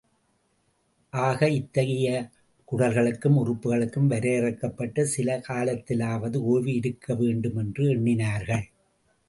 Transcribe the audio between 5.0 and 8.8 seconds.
சில காலத்திலாவது ஓய்வு இருக்க வேண்டும் என்று எண்ணினார்கள்.